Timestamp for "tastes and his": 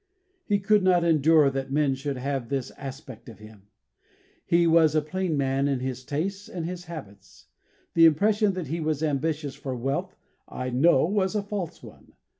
6.03-6.85